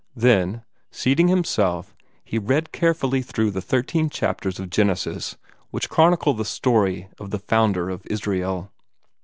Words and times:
Then, 0.15 0.63
seating 0.89 1.27
himself, 1.27 1.95
he 2.25 2.39
read 2.39 2.71
carefully 2.71 3.21
through 3.21 3.51
the 3.51 3.61
thirteen 3.61 4.09
chapters 4.09 4.59
of 4.59 4.71
Genesis 4.71 5.37
which 5.69 5.89
chronicle 5.91 6.33
the 6.33 6.43
story 6.43 7.09
of 7.19 7.29
the 7.29 7.37
founder 7.37 7.87
of 7.91 8.07
Israel. 8.07 8.71